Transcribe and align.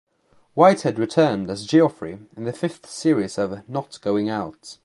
Whitehead 0.55 0.97
returned 0.97 1.51
as 1.51 1.67
Geoffrey 1.67 2.17
in 2.35 2.45
the 2.45 2.53
fifth 2.53 2.87
series 2.89 3.37
of 3.37 3.61
"Not 3.69 4.01
Going 4.01 4.29
Out". 4.29 4.79